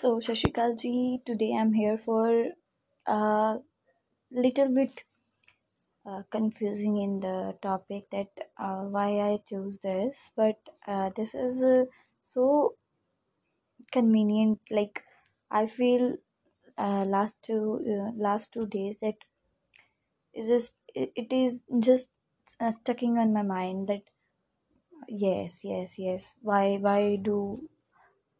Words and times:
So, 0.00 0.18
Shashikal 0.18 0.78
ji, 0.80 1.20
today 1.26 1.54
I'm 1.54 1.74
here 1.74 1.98
for 1.98 2.46
a 3.06 3.58
little 4.30 4.68
bit 4.68 5.04
uh, 6.04 6.22
confusing 6.30 6.98
in 6.98 7.20
the 7.20 7.56
topic 7.62 8.10
that 8.10 8.28
uh, 8.58 8.82
why 8.82 9.18
I 9.20 9.38
choose 9.48 9.78
this, 9.78 10.30
but 10.36 10.58
uh, 10.86 11.08
this 11.16 11.34
is 11.34 11.62
uh, 11.62 11.84
so 12.20 12.74
convenient. 13.92 14.58
Like 14.70 15.04
I 15.50 15.66
feel 15.66 16.16
uh, 16.78 17.04
last 17.04 17.36
two 17.42 17.80
uh, 17.86 18.12
last 18.16 18.52
two 18.52 18.66
days 18.66 18.98
that 19.02 19.16
it 20.32 20.44
just 20.48 20.74
it, 20.92 21.12
it 21.14 21.32
is 21.32 21.62
just 21.78 22.08
stucking 22.70 23.16
on 23.16 23.32
my 23.32 23.42
mind 23.42 23.86
that 23.88 24.02
yes, 25.08 25.60
yes, 25.64 25.98
yes. 25.98 26.34
Why 26.40 26.76
why 26.78 27.16
do 27.16 27.68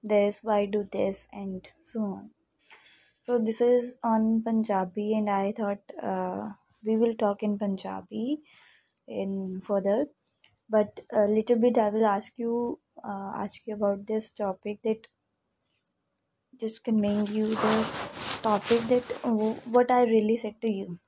this? 0.03 0.41
Why 0.43 0.67
do 0.67 0.89
this? 0.93 1.27
And 1.32 1.69
so 1.85 2.00
on. 2.00 2.31
So 3.22 3.39
this 3.39 3.61
is 3.61 3.96
on 4.03 4.43
Punjabi, 4.43 5.14
and 5.14 5.31
I 5.31 5.53
thought 5.53 5.79
uh, 6.03 6.50
we 6.85 6.96
will 6.96 7.14
talk 7.14 7.43
in 7.43 7.59
Punjabi 7.59 8.43
in 9.09 9.61
further. 9.67 10.07
But 10.68 11.00
a 11.13 11.26
little 11.26 11.57
bit, 11.57 11.79
I 11.79 11.90
will 11.90 12.07
ask 12.07 12.32
you 12.39 12.81
uh, 13.04 13.32
ask 13.36 13.61
you 13.67 13.75
about 13.75 14.07
this 14.07 14.31
topic 14.31 14.81
that 14.85 15.07
just 16.61 16.85
conveying 16.85 17.26
you 17.29 17.46
the 17.46 17.87
topic 18.43 18.82
that 18.89 19.03
what 19.76 19.90
I 19.90 20.03
really 20.04 20.37
said 20.37 20.61
to 20.62 20.68
you. 20.68 20.98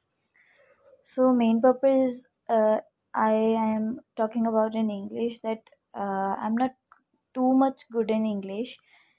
So 1.05 1.33
main 1.33 1.61
purpose 1.61 2.25
uh, 2.49 2.81
I 3.15 3.33
am 3.33 4.01
talking 4.17 4.47
about 4.47 4.75
in 4.75 4.91
English 4.91 5.41
that 5.41 5.63
uh, 5.95 6.35
I'm 6.39 6.55
not 6.57 6.73
too 7.35 7.53
much 7.55 7.89
good 7.91 8.11
in 8.11 8.27
English, 8.27 8.79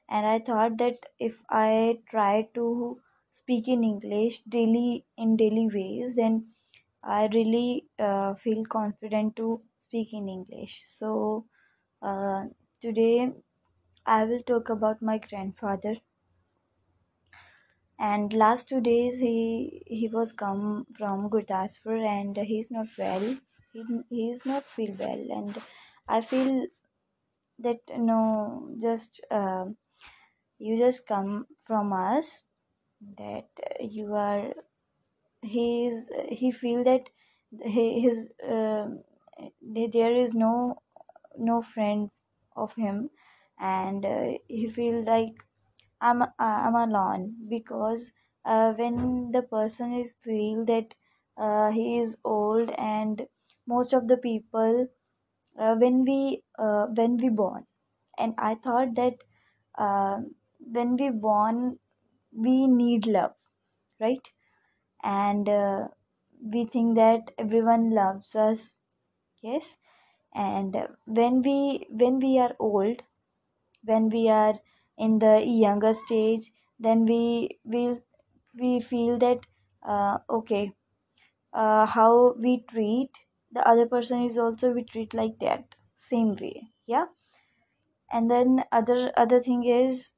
and 0.10 0.26
I 0.26 0.40
thought 0.40 0.78
that 0.78 1.06
if 1.20 1.42
I 1.50 2.02
try 2.10 2.50
to 2.56 3.02
speak 3.32 3.68
in 3.68 3.84
English 3.84 4.44
daily 4.44 5.06
in 5.18 5.36
daily 5.38 5.68
ways, 5.68 6.16
then 6.16 6.54
I 7.04 7.28
really 7.28 7.88
uh, 8.00 8.36
feel 8.36 8.66
confident 8.66 9.36
to 9.38 9.64
speak 9.78 10.14
in 10.14 10.30
English. 10.30 10.86
So 10.90 11.48
uh, 12.02 12.48
today 12.82 13.34
I 14.06 14.26
will 14.26 14.44
talk 14.44 14.70
about 14.70 15.02
my 15.02 15.18
grandfather. 15.20 15.98
And 17.98 18.32
last 18.34 18.70
two 18.70 18.82
days 18.82 19.18
he 19.18 19.82
he 19.88 20.08
was 20.08 20.32
come 20.32 20.86
from 20.96 21.28
Gurdaspur 21.28 21.98
and 22.08 22.38
he's 22.38 22.70
not 22.70 22.86
well. 23.00 23.38
He 23.72 23.84
he's 24.10 24.46
not 24.46 24.66
feel 24.66 24.94
well, 25.00 25.24
and 25.40 25.60
I 26.08 26.22
feel 26.22 26.68
that 27.60 27.80
no, 27.98 28.76
just 28.82 29.22
uh, 29.32 29.66
you 30.60 30.78
just 30.78 31.08
come 31.08 31.48
from 31.66 31.94
us 31.94 32.44
that 33.18 33.48
you 33.82 34.14
are 34.16 34.54
he 35.42 35.88
is 35.88 36.10
he 36.30 36.52
feel 36.52 36.84
that 36.84 37.10
he, 37.64 38.02
his 38.02 38.30
uh, 38.48 38.88
there 39.62 40.16
is 40.16 40.34
no 40.34 40.78
no 41.38 41.62
friend 41.62 42.10
of 42.56 42.76
him. 42.76 43.10
And 43.60 44.06
uh, 44.06 44.32
he 44.48 44.70
feel 44.70 45.04
like 45.06 45.36
i'm 46.02 46.24
i'm 46.40 46.76
alone 46.76 47.36
because 47.50 48.12
uh, 48.46 48.74
when 48.74 49.32
the 49.32 49.42
person 49.44 49.94
is 50.00 50.16
feel 50.24 50.66
that 50.66 50.96
uh, 51.38 51.72
he 51.72 52.00
is 52.00 52.18
old 52.26 52.70
and 52.72 53.28
most 53.68 53.94
of 53.94 54.08
the 54.10 54.18
people 54.18 54.88
uh, 55.58 55.76
when 55.76 56.04
we 56.06 56.44
uh, 56.58 56.86
when 56.88 57.18
we 57.18 57.30
born. 57.30 57.66
And 58.18 58.36
i 58.38 58.56
thought 58.56 58.96
that 58.96 59.24
uh, 59.78 60.22
when 60.78 60.98
we 60.98 61.10
born 61.12 61.80
we 62.34 62.68
need 62.68 63.08
love 63.08 63.34
right? 64.00 64.28
And 65.04 65.50
uh, 65.50 65.88
we 66.42 66.66
think 66.66 66.96
that 66.96 67.32
everyone 67.38 67.92
loves 67.92 68.36
us 68.36 68.76
yes? 69.42 69.78
And 70.34 70.76
uh, 70.76 70.88
when 71.06 71.42
we 71.44 71.86
when 71.90 72.20
we 72.20 72.40
are 72.40 72.56
old 72.60 73.04
when 73.84 74.10
we 74.10 74.30
are 74.30 74.56
in 74.98 75.20
the 75.20 75.44
younger 75.46 75.94
stage 75.94 76.52
then 76.80 77.06
we 77.06 77.50
will 77.64 78.02
we 78.56 78.80
feel 78.82 79.18
that 79.20 79.46
uh, 79.84 80.18
okay 80.30 80.74
how 81.54 82.34
we 82.40 82.60
treat 82.70 83.12
the 83.54 83.68
other 83.68 83.86
person 83.88 84.24
is 84.24 84.38
also 84.38 84.72
we 84.74 84.84
treat 84.84 85.14
like 85.14 85.40
that 85.40 85.76
same 86.00 86.36
way 86.36 86.70
yeah? 86.86 87.08
And 88.10 88.32
then 88.32 88.64
other 88.72 89.12
other 89.18 89.42
thing 89.42 89.66
is 89.66 90.14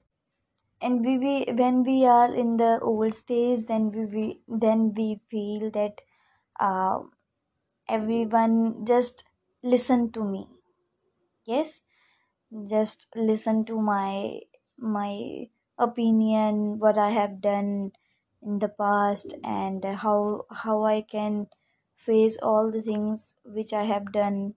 and 0.81 1.05
we, 1.05 1.17
we 1.17 1.45
when 1.53 1.83
we 1.83 2.05
are 2.05 2.33
in 2.33 2.57
the 2.57 2.79
old 2.81 3.13
stage 3.15 3.65
then 3.67 3.91
we, 3.91 4.05
we 4.05 4.41
then 4.47 4.93
we 4.93 5.21
feel 5.29 5.71
that 5.71 6.01
uh, 6.59 7.03
everyone 7.89 8.85
just 8.85 9.23
listen 9.63 10.11
to 10.13 10.23
me 10.23 10.47
yes? 11.45 11.81
Just 12.69 13.07
listen 13.15 13.65
to 13.65 13.81
my 13.81 14.41
my 14.77 15.47
opinion 15.77 16.79
what 16.79 16.97
i 16.97 17.09
have 17.11 17.41
done 17.41 17.91
in 18.41 18.59
the 18.59 18.69
past 18.69 19.33
and 19.43 19.83
how 19.85 20.45
how 20.51 20.83
i 20.85 21.01
can 21.01 21.47
face 21.95 22.37
all 22.43 22.71
the 22.71 22.81
things 22.81 23.35
which 23.43 23.73
i 23.73 23.83
have 23.83 24.11
done 24.11 24.53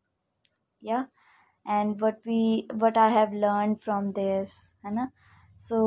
yeah 0.81 1.05
and 1.67 2.01
what 2.01 2.21
we 2.27 2.67
what 2.85 2.97
i 2.97 3.09
have 3.11 3.33
learned 3.45 3.83
from 3.83 4.11
this 4.19 4.55
है 4.87 5.07
so 5.69 5.79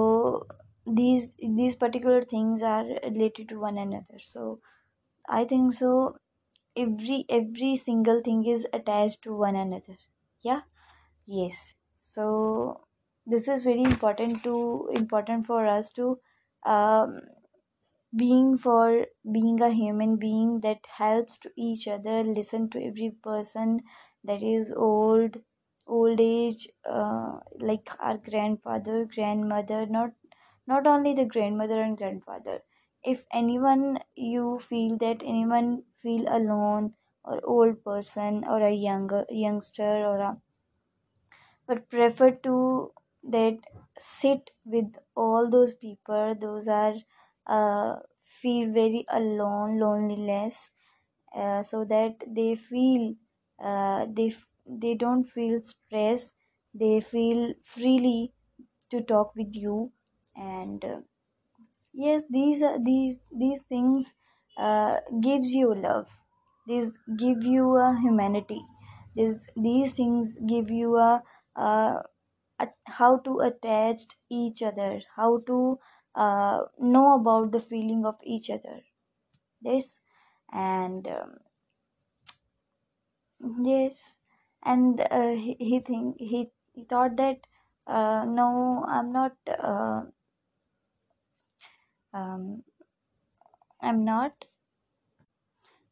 these 0.99 1.27
these 1.59 1.75
particular 1.83 2.21
things 2.33 2.61
are 2.61 2.85
related 3.03 3.49
to 3.49 3.59
one 3.59 3.77
another. 3.77 4.19
So 4.19 4.59
i 5.37 5.43
think 5.51 5.73
so 5.73 5.91
every 6.83 7.17
every 7.37 7.75
single 7.77 8.21
thing 8.27 8.45
is 8.55 8.67
attached 8.79 9.21
to 9.23 9.35
one 9.35 9.55
another 9.55 9.97
yeah? 10.43 10.61
Yes. 11.27 11.75
So 11.97 12.87
this 13.25 13.47
is 13.47 13.63
very 13.63 13.83
important 13.83 14.43
to 14.43 14.55
important 14.93 15.45
for 15.45 15.65
us 15.65 15.89
to 15.91 16.19
um, 16.65 17.21
being 18.15 18.57
for 18.57 19.05
being 19.31 19.61
a 19.61 19.69
human 19.69 20.15
being 20.15 20.61
that 20.61 20.85
helps 20.97 21.37
to 21.37 21.51
each 21.57 21.87
other 21.87 22.23
listen 22.23 22.69
to 22.69 22.81
every 22.83 23.09
person 23.11 23.81
that 24.23 24.41
is 24.41 24.71
old 24.71 25.37
old 25.87 26.19
age 26.21 26.69
uh, 26.85 27.39
like 27.59 27.89
our 27.99 28.17
grandfather 28.17 29.03
grandmother 29.05 29.85
not 29.85 30.11
not 30.67 30.87
only 30.87 31.13
the 31.13 31.25
grandmother 31.25 31.81
and 31.81 31.97
grandfather. 31.97 32.61
If 33.03 33.25
anyone 33.33 33.99
you 34.15 34.59
feel 34.59 34.97
that 34.99 35.21
anyone 35.23 35.83
feel 36.01 36.25
alone 36.29 36.95
or 37.25 37.41
old 37.45 37.83
person 37.83 38.43
or 38.45 38.61
a 38.61 38.71
younger 38.71 39.25
youngster 39.29 39.83
or 40.11 40.17
a 40.19 40.41
but 41.67 41.89
prefer 41.89 42.31
to 42.31 42.93
that 43.23 43.57
sit 43.99 44.51
with 44.65 44.95
all 45.15 45.49
those 45.49 45.73
people 45.73 46.35
those 46.39 46.67
are 46.67 46.93
uh, 47.57 47.95
feel 48.41 48.71
very 48.73 49.05
alone 49.09 49.79
loneliness 49.79 50.71
uh, 51.35 51.63
so 51.63 51.83
that 51.85 52.15
they 52.27 52.55
feel 52.55 53.15
uh, 53.59 54.05
they 54.19 54.33
they 54.65 54.93
don't 54.95 55.25
feel 55.25 55.61
stress. 55.61 56.33
They 56.73 57.01
feel 57.01 57.53
freely 57.63 58.33
to 58.91 59.01
talk 59.01 59.35
with 59.35 59.55
you. 59.55 59.91
And 60.35 60.83
uh, 60.85 61.01
yes 61.93 62.25
these 62.29 62.61
are 62.61 62.77
these 62.83 63.19
these 63.43 63.61
things 63.63 64.13
uh, 64.57 64.97
gives 65.21 65.51
you 65.53 65.73
love. 65.73 66.07
These 66.67 66.91
give 67.17 67.43
you 67.43 67.75
a 67.77 67.97
humanity. 67.99 68.61
These 69.15 69.47
these 69.55 69.93
things 69.93 70.37
give 70.47 70.69
you 70.69 70.97
a 70.97 71.23
uh, 71.55 72.01
how 72.87 73.17
to 73.19 73.39
attach 73.41 74.03
each 74.29 74.61
other 74.63 75.01
how 75.15 75.39
to 75.47 75.79
uh, 76.15 76.65
know 76.79 77.15
about 77.15 77.51
the 77.51 77.59
feeling 77.59 78.05
of 78.05 78.15
each 78.23 78.49
other. 78.49 78.81
This 79.61 79.99
and 80.51 81.07
um, 81.07 81.37
yes 83.63 84.17
and 84.63 84.99
uh, 85.01 85.29
he, 85.43 85.55
he 85.59 85.79
think 85.79 86.15
he, 86.17 86.49
he 86.73 86.83
thought 86.85 87.15
that 87.17 87.39
uh, 87.87 88.25
no 88.25 88.83
i'm 88.87 89.11
not 89.11 89.35
uh, 89.47 90.01
um, 92.13 92.63
i'm 93.79 94.03
not 94.03 94.45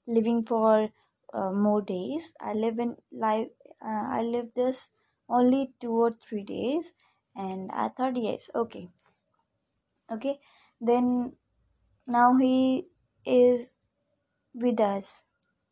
living 0.07 0.43
for 0.43 0.89
uh, 1.33 1.51
more 1.53 1.81
days. 1.81 2.33
I 2.41 2.53
live 2.53 2.79
in 2.79 2.97
life 3.11 3.47
uh, 3.81 4.03
i 4.17 4.21
live 4.21 4.49
this 4.55 4.89
only 5.29 5.73
two 5.79 5.93
or 5.93 6.11
three 6.11 6.43
days 6.43 6.91
and 7.33 7.71
i 7.71 7.87
thought 7.87 8.17
yes 8.17 8.49
okay 8.53 8.89
okay? 10.11 10.39
Then 10.81 11.33
now 12.07 12.35
he 12.37 12.87
is 13.25 13.71
with 14.53 14.79
us. 14.79 15.23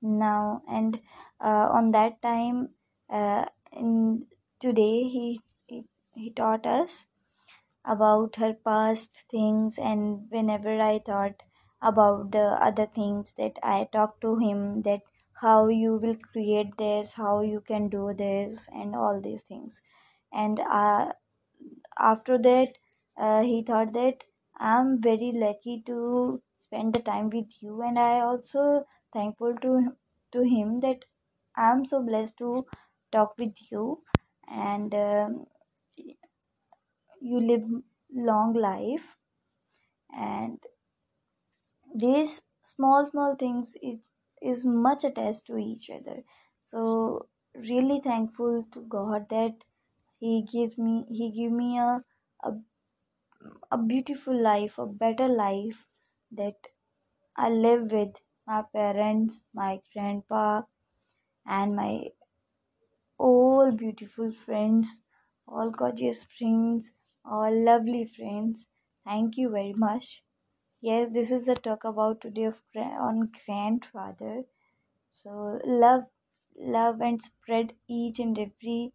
Now 0.01 0.61
and 0.69 0.99
uh, 1.41 1.69
on 1.71 1.91
that 1.91 2.21
time 2.21 2.69
uh, 3.09 3.45
in 3.73 4.27
today 4.59 5.03
he, 5.03 5.41
he 5.67 5.85
he 6.13 6.29
taught 6.31 6.65
us 6.67 7.07
about 7.85 8.35
her 8.35 8.53
past 8.53 9.23
things 9.31 9.77
and 9.79 10.29
whenever 10.29 10.79
i 10.81 10.99
thought 10.99 11.41
about 11.81 12.31
the 12.31 12.45
other 12.69 12.85
things 12.85 13.33
that 13.37 13.57
i 13.63 13.87
talked 13.91 14.21
to 14.21 14.35
him 14.37 14.81
that 14.83 15.01
how 15.41 15.67
you 15.67 15.95
will 15.95 16.15
create 16.31 16.77
this 16.77 17.13
how 17.13 17.41
you 17.41 17.61
can 17.61 17.87
do 17.89 18.13
this 18.17 18.67
and 18.73 18.95
all 18.95 19.21
these 19.21 19.43
things. 19.43 19.81
And 20.33 20.59
uh, 20.59 21.13
after 21.99 22.37
that 22.39 22.77
he 23.41 23.63
thought 23.63 23.93
that 23.93 24.23
i'm 24.59 25.01
very 25.01 25.31
lucky 25.45 25.81
to 25.85 26.41
spend 26.59 26.93
the 26.93 27.01
time 27.01 27.29
with 27.29 27.61
you 27.61 27.81
and 27.81 27.99
i 27.99 28.19
also 28.19 28.85
thankful 29.13 29.55
to 29.65 29.73
to 30.31 30.41
him 30.43 30.77
that 30.79 31.05
i'm 31.55 31.85
so 31.85 32.01
blessed 32.03 32.37
to 32.37 32.65
talk 33.11 33.37
with 33.37 33.55
you. 33.71 34.03
And 34.49 34.93
um, 34.95 35.45
you 37.21 37.39
live 37.39 37.65
long 38.11 38.53
life. 38.53 39.17
And 40.13 40.59
these 41.93 42.41
small 42.63 43.05
small 43.05 43.35
things 43.35 43.75
is, 43.81 43.97
is 44.41 44.65
much 44.65 45.03
attached 45.03 45.45
to 45.47 45.57
each 45.57 45.89
other. 45.89 46.23
So 46.63 47.27
really 47.55 47.99
thankful 48.01 48.65
to 48.71 48.81
god 48.81 49.29
that 49.29 49.63
he 50.19 50.43
gives 50.43 50.77
me 50.77 51.05
he 51.09 51.31
give 51.31 51.51
me 51.51 51.77
a, 51.79 52.03
a 52.43 52.51
a 53.71 53.77
beautiful 53.77 54.35
life 54.49 54.77
a 54.77 54.85
better 54.85 55.27
life 55.27 55.85
that 56.31 56.67
i 57.38 57.49
live 57.49 57.91
with 57.91 58.15
my 58.47 58.61
parents 58.79 59.44
my 59.53 59.81
grandpa 59.94 60.63
and 61.45 61.75
my 61.75 61.94
all 63.19 63.69
beautiful 63.79 64.31
friends 64.31 65.01
all 65.47 65.69
gorgeous 65.79 66.19
friends 66.38 66.91
all 67.25 67.55
lovely 67.69 68.03
friends 68.05 68.67
thank 69.05 69.38
you 69.38 69.49
very 69.49 69.73
much 69.73 70.23
Yes, 70.81 71.11
this 71.11 71.31
is 71.31 71.45
the 71.47 71.55
talk 71.55 71.83
about 71.85 72.21
today 72.21 72.45
of 72.45 72.61
on 72.77 73.31
grandfather. 73.45 74.44
So 75.23 75.59
love, 75.65 76.05
love 76.57 77.01
and 77.01 77.21
spread 77.21 77.73
each 77.88 78.19
and 78.19 78.38
every 78.39 78.94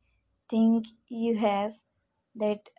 thing 0.50 0.84
you 1.08 1.36
have. 1.38 1.74
That 2.34 2.70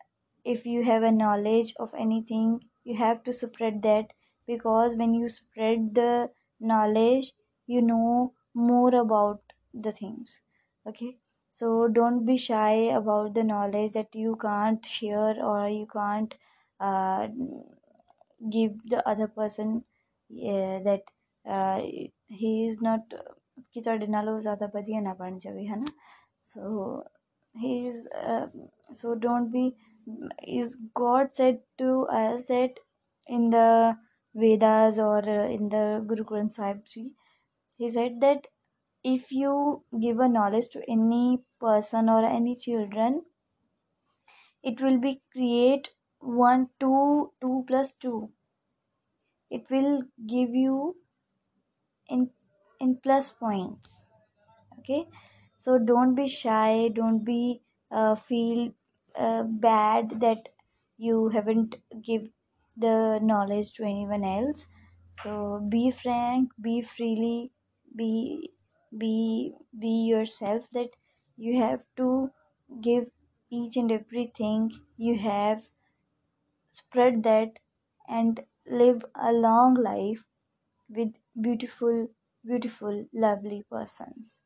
if 0.45 0.67
you 0.67 0.83
have 0.85 1.03
a 1.03 1.13
knowledge 1.13 1.75
of 1.79 1.95
anything, 1.99 2.65
you 2.85 2.97
have 2.97 3.23
to 3.25 3.33
spread 3.33 3.83
that 3.83 4.13
because 4.47 4.95
when 4.97 5.15
you 5.15 5.29
spread 5.29 5.95
the 5.95 6.31
knowledge, 6.61 7.33
you 7.67 7.83
know 7.83 8.33
more 8.55 8.95
about 8.95 9.43
the 9.75 9.93
things. 9.93 10.41
Okay, 10.87 11.19
so 11.53 11.89
don't 11.89 12.25
be 12.25 12.37
shy 12.37 12.73
about 13.03 13.35
the 13.35 13.45
knowledge 13.45 13.93
that 13.93 14.15
you 14.15 14.37
can't 14.37 14.85
share 14.87 15.37
or 15.45 15.69
you 15.69 15.87
can't. 15.93 16.35
Uh, 16.81 17.29
give 18.51 18.73
the 18.89 19.07
other 19.09 19.27
person 19.27 19.85
yeah, 20.29 20.79
that 20.85 21.03
uh, 21.47 21.81
he 22.29 22.67
is 22.67 22.81
not 22.81 23.15
कि 23.75 23.81
चढी 23.83 24.07
नालो 24.07 24.39
ज़्यादा 24.41 24.67
बढ़िया 24.75 25.01
ना 25.01 25.13
बन 25.21 25.39
जावे 25.45 25.63
है 25.67 25.79
ना 25.81 25.93
so 26.51 27.03
he 27.63 27.73
is 27.89 28.07
uh, 28.33 28.47
so 29.01 29.15
don't 29.15 29.51
be 29.55 29.65
is 30.48 30.76
God 30.94 31.30
said 31.34 31.60
to 31.78 32.06
us 32.08 32.44
that 32.48 32.80
in 33.28 33.50
the 33.50 33.98
Vedas 34.36 35.00
or 35.00 35.20
uh, 35.20 35.50
in 35.50 35.70
the 35.70 36.04
Guru 36.08 36.24
Granth 36.24 36.54
Sahib 36.54 36.86
Ji 36.86 37.12
he 37.78 37.92
said 37.92 38.20
that 38.22 38.48
if 39.04 39.32
you 39.32 39.84
give 40.02 40.20
a 40.20 40.28
knowledge 40.28 40.70
to 40.70 40.82
any 40.90 41.40
person 41.60 42.10
or 42.10 42.26
any 42.26 42.56
children 42.56 43.22
it 44.64 44.82
will 44.82 44.98
be 44.98 45.22
create 45.32 45.90
one 46.20 46.70
two 46.80 47.32
two 47.42 47.66
plus 47.68 47.92
two. 47.92 48.30
It 49.50 49.70
will 49.70 50.04
give 50.26 50.56
you 50.56 50.96
in 52.08 52.30
in 52.80 52.96
plus 52.96 53.32
points. 53.32 54.06
Okay? 54.80 55.06
So 55.56 55.78
don't 55.78 56.16
be 56.16 56.28
shy 56.28 56.90
don't 56.94 57.24
be 57.24 57.62
uh, 57.92 58.16
feel 58.16 58.74
uh, 59.16 59.44
bad 59.44 60.20
that 60.22 60.50
you 60.98 61.30
haven't 61.30 61.76
give 62.02 62.30
the 62.78 63.20
knowledge 63.22 63.72
to 63.74 63.84
anyone 63.84 64.24
else 64.24 64.68
so 65.22 65.60
be 65.70 65.92
frank 65.92 66.52
be 66.62 66.82
freely 66.82 67.52
be 67.96 68.52
be 68.98 69.54
be 69.80 69.94
yourself 70.14 70.68
that 70.72 70.90
you 71.38 71.58
have 71.62 71.84
to 71.96 72.30
give 72.82 73.10
each 73.50 73.78
and 73.78 73.92
everything 73.92 74.72
you 74.98 75.18
have 75.18 75.64
spread 76.72 77.24
that 77.24 77.58
and 78.08 78.46
live 78.68 79.04
a 79.16 79.32
long 79.34 79.74
life 79.74 80.26
with 80.90 81.18
beautiful, 81.42 82.10
beautiful, 82.46 83.08
lovely 83.14 83.64
persons. 83.64 84.40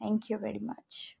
Thank 0.00 0.30
you 0.30 0.38
very 0.38 0.60
much. 0.60 1.18